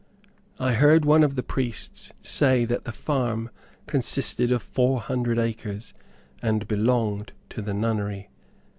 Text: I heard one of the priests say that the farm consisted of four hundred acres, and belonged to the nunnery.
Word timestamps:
I 0.57 0.73
heard 0.73 1.05
one 1.05 1.23
of 1.23 1.35
the 1.35 1.43
priests 1.43 2.11
say 2.23 2.65
that 2.65 2.85
the 2.85 2.91
farm 2.91 3.51
consisted 3.85 4.51
of 4.51 4.63
four 4.63 4.99
hundred 4.99 5.37
acres, 5.37 5.93
and 6.41 6.67
belonged 6.67 7.33
to 7.49 7.61
the 7.61 7.75
nunnery. 7.75 8.31